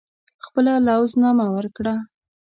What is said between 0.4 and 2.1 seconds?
خپله لوز نامه ورکړه.